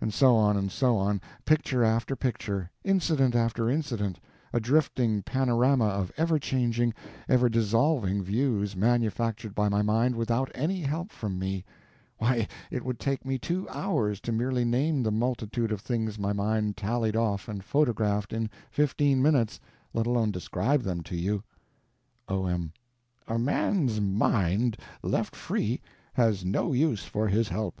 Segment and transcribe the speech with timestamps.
[0.00, 4.18] And so on and so on, picture after picture, incident after incident,
[4.52, 6.92] a drifting panorama of ever changing,
[7.28, 13.24] ever dissolving views manufactured by my mind without any help from me—why, it would take
[13.24, 17.62] me two hours to merely name the multitude of things my mind tallied off and
[17.62, 19.60] photographed in fifteen minutes,
[19.94, 21.44] let alone describe them to you.
[22.26, 22.72] O.M.
[23.28, 25.80] A man's mind, left free,
[26.14, 27.80] has no use for his help.